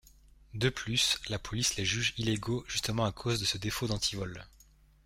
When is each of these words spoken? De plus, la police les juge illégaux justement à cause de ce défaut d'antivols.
De 0.55 0.69
plus, 0.69 1.19
la 1.29 1.37
police 1.37 1.75
les 1.75 1.85
juge 1.85 2.15
illégaux 2.17 2.65
justement 2.67 3.05
à 3.05 3.11
cause 3.11 3.39
de 3.39 3.45
ce 3.45 3.59
défaut 3.59 3.85
d'antivols. 3.85 4.47